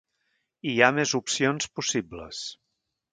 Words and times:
I 0.69 0.71
hi 0.77 0.79
ha 0.85 0.87
més 0.99 1.13
opcions 1.19 1.69
possibles. 1.81 2.41